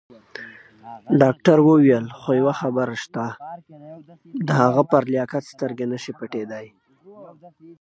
[1.21, 3.25] ډاکټر وویل: خو یوه خبره شته،
[4.47, 6.67] پر هغه پر لیاقت سترګې نه شي پټېدای.